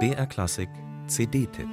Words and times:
BR 0.00 0.26
Klassik 0.26 0.68
CD-Tipp 1.06 1.68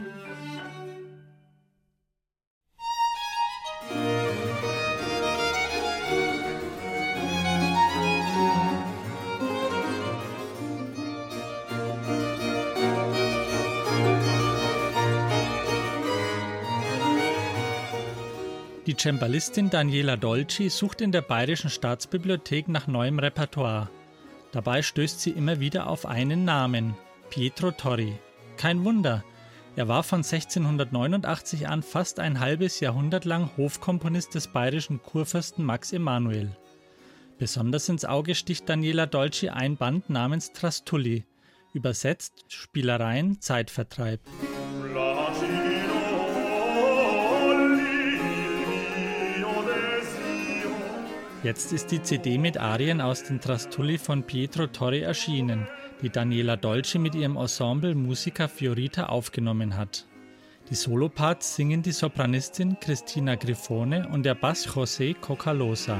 Die 18.85 18.95
Cembalistin 18.95 19.71
Daniela 19.71 20.17
Dolci 20.17 20.69
sucht 20.69 21.01
in 21.01 21.11
der 21.11 21.21
Bayerischen 21.21 21.71
Staatsbibliothek 21.71 22.67
nach 22.67 22.85
neuem 22.85 23.17
Repertoire. 23.17 23.89
Dabei 24.51 24.81
stößt 24.81 25.21
sie 25.21 25.31
immer 25.31 25.59
wieder 25.59 25.87
auf 25.87 26.05
einen 26.05 26.43
Namen, 26.45 26.95
Pietro 27.29 27.71
Torri. 27.71 28.13
Kein 28.57 28.83
Wunder, 28.83 29.23
er 29.77 29.87
war 29.87 30.03
von 30.03 30.17
1689 30.17 31.67
an 31.67 31.81
fast 31.81 32.19
ein 32.19 32.39
halbes 32.41 32.81
Jahrhundert 32.81 33.23
lang 33.23 33.49
Hofkomponist 33.55 34.35
des 34.35 34.49
bayerischen 34.49 35.01
Kurfürsten 35.01 35.63
Max 35.63 35.93
Emanuel. 35.93 36.51
Besonders 37.37 37.87
ins 37.87 38.03
Auge 38.05 38.35
sticht 38.35 38.67
Daniela 38.67 39.05
Dolci 39.05 39.49
ein 39.49 39.77
Band 39.77 40.09
namens 40.09 40.51
Trastulli, 40.51 41.25
übersetzt 41.73 42.45
Spielereien, 42.49 43.39
Zeitvertreib. 43.39 44.19
Jetzt 51.43 51.73
ist 51.73 51.89
die 51.89 52.03
CD 52.03 52.37
mit 52.37 52.59
Arien 52.59 53.01
aus 53.01 53.23
den 53.23 53.41
Trastulli 53.41 53.97
von 53.97 54.21
Pietro 54.21 54.67
Torri 54.67 54.99
erschienen, 54.99 55.67
die 56.03 56.11
Daniela 56.11 56.55
Dolce 56.55 56.99
mit 56.99 57.15
ihrem 57.15 57.35
Ensemble 57.35 57.95
Musica 57.95 58.47
Fiorita 58.47 59.07
aufgenommen 59.07 59.75
hat. 59.75 60.05
Die 60.69 60.75
Soloparts 60.75 61.55
singen 61.55 61.81
die 61.81 61.93
Sopranistin 61.93 62.79
Cristina 62.79 63.33
Grifone 63.33 64.07
und 64.09 64.21
der 64.21 64.35
Bass 64.35 64.67
José 64.67 65.15
Cocalosa. 65.15 65.99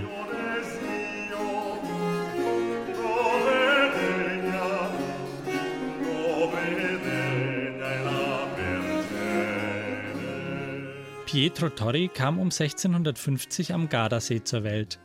Pietro 11.25 11.69
Torri 11.69 12.09
kam 12.09 12.37
um 12.37 12.51
1650 12.51 13.73
am 13.73 13.89
Gardasee 13.89 14.43
zur 14.43 14.63
Welt. 14.63 14.99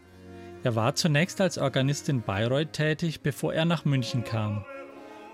Er 0.67 0.75
war 0.75 0.97
zunächst 0.97 1.41
als 1.41 1.59
Organist 1.59 2.09
in 2.09 2.23
Bayreuth 2.23 2.73
tätig, 2.73 3.21
bevor 3.21 3.55
er 3.55 3.65
nach 3.65 3.85
München 3.85 4.25
kam. 4.25 4.65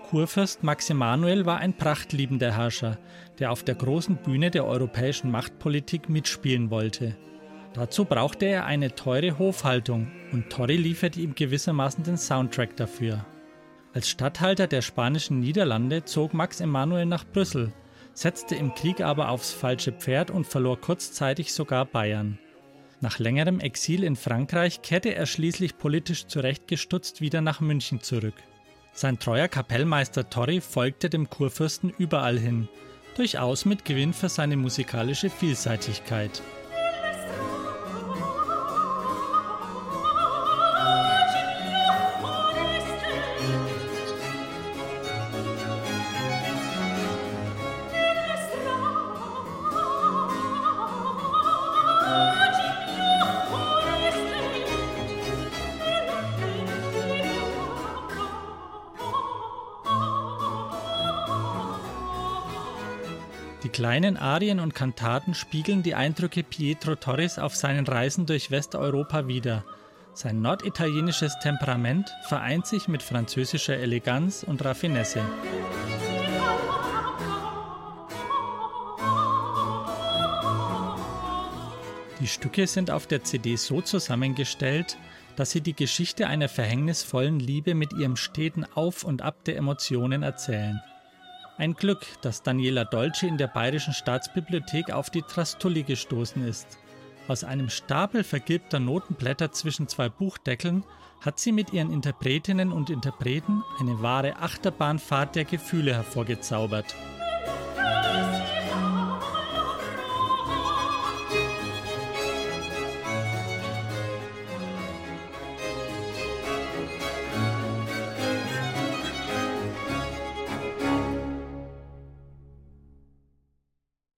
Kurfürst 0.03 0.61
Max 0.61 0.91
Emanuel 0.91 1.47
war 1.47 1.57
ein 1.57 1.75
prachtliebender 1.75 2.55
Herrscher, 2.55 2.99
der 3.39 3.51
auf 3.51 3.63
der 3.63 3.73
großen 3.73 4.17
Bühne 4.17 4.51
der 4.51 4.63
europäischen 4.63 5.31
Machtpolitik 5.31 6.07
mitspielen 6.07 6.69
wollte. 6.69 7.15
Dazu 7.73 8.05
brauchte 8.05 8.45
er 8.45 8.67
eine 8.67 8.93
teure 8.93 9.39
Hofhaltung 9.39 10.11
und 10.31 10.51
Torri 10.51 10.77
lieferte 10.77 11.19
ihm 11.19 11.33
gewissermaßen 11.33 12.03
den 12.03 12.17
Soundtrack 12.17 12.75
dafür. 12.75 13.25
Als 13.91 14.09
Statthalter 14.09 14.67
der 14.67 14.83
spanischen 14.83 15.39
Niederlande 15.39 16.05
zog 16.05 16.35
Max 16.35 16.61
Emanuel 16.61 17.07
nach 17.07 17.25
Brüssel, 17.25 17.73
setzte 18.13 18.53
im 18.53 18.75
Krieg 18.75 19.01
aber 19.01 19.29
aufs 19.29 19.51
falsche 19.51 19.93
Pferd 19.93 20.29
und 20.29 20.45
verlor 20.45 20.79
kurzzeitig 20.79 21.53
sogar 21.53 21.85
Bayern. 21.85 22.37
Nach 23.03 23.19
längerem 23.19 23.59
Exil 23.59 24.01
in 24.05 24.15
Frankreich 24.15 24.81
kehrte 24.81 25.13
er 25.13 25.25
schließlich 25.25 25.77
politisch 25.77 26.27
zurechtgestutzt 26.27 27.19
wieder 27.19 27.41
nach 27.41 27.59
München 27.59 28.01
zurück. 28.01 28.35
Sein 28.93 29.19
treuer 29.19 29.49
Kapellmeister 29.49 30.29
Torri 30.29 30.61
folgte 30.61 31.09
dem 31.09 31.29
Kurfürsten 31.29 31.89
überall 31.89 32.39
hin, 32.39 32.69
durchaus 33.17 33.65
mit 33.65 33.83
Gewinn 33.83 34.13
für 34.13 34.29
seine 34.29 34.55
musikalische 34.55 35.29
Vielseitigkeit. 35.29 36.41
Kleinen 63.73 64.15
Arien 64.15 64.61
und 64.61 64.73
Kantaten 64.73 65.33
spiegeln 65.33 65.83
die 65.83 65.95
Eindrücke 65.95 66.43
Pietro 66.43 66.95
Torres 66.95 67.39
auf 67.39 67.55
seinen 67.55 67.85
Reisen 67.85 68.25
durch 68.25 68.51
Westeuropa 68.51 69.27
wider. 69.27 69.65
Sein 70.13 70.41
norditalienisches 70.41 71.39
Temperament 71.39 72.09
vereint 72.27 72.67
sich 72.67 72.87
mit 72.87 73.01
französischer 73.01 73.75
Eleganz 73.75 74.43
und 74.43 74.63
Raffinesse. 74.63 75.21
Die 82.19 82.27
Stücke 82.27 82.67
sind 82.67 82.91
auf 82.91 83.07
der 83.07 83.23
CD 83.23 83.55
so 83.57 83.81
zusammengestellt, 83.81 84.97
dass 85.35 85.49
sie 85.51 85.61
die 85.61 85.75
Geschichte 85.75 86.27
einer 86.27 86.47
verhängnisvollen 86.47 87.39
Liebe 87.39 87.73
mit 87.73 87.91
ihrem 87.91 88.15
steten 88.15 88.65
Auf 88.75 89.03
und 89.03 89.23
Ab 89.23 89.43
der 89.45 89.57
Emotionen 89.57 90.21
erzählen. 90.21 90.79
Ein 91.57 91.75
Glück, 91.75 92.05
dass 92.21 92.41
Daniela 92.41 92.83
Dolce 92.83 93.27
in 93.27 93.37
der 93.37 93.47
Bayerischen 93.47 93.93
Staatsbibliothek 93.93 94.91
auf 94.91 95.11
die 95.11 95.21
Trastulli 95.21 95.83
gestoßen 95.83 96.47
ist. 96.47 96.79
Aus 97.27 97.43
einem 97.43 97.69
Stapel 97.69 98.23
vergilbter 98.23 98.79
Notenblätter 98.79 99.51
zwischen 99.51 99.87
zwei 99.87 100.09
Buchdeckeln 100.09 100.83
hat 101.21 101.39
sie 101.39 101.51
mit 101.51 101.71
ihren 101.71 101.91
Interpretinnen 101.91 102.71
und 102.71 102.89
Interpreten 102.89 103.63
eine 103.79 104.01
wahre 104.01 104.37
Achterbahnfahrt 104.37 105.35
der 105.35 105.45
Gefühle 105.45 105.93
hervorgezaubert. 105.93 106.95